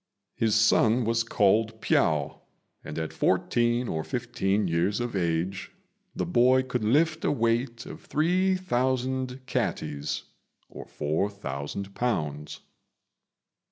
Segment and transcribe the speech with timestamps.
[0.33, 2.39] His son was called Piao,
[2.83, 5.71] and at fourteen or fifteen years of age
[6.15, 10.23] the boy could lift a weight of three thousand catties
[10.73, 12.61] (4,000 lbs.).